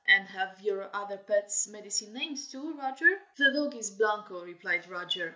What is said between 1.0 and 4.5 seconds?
pets, medicine names, too, Roger?" "The dog is Blanco,"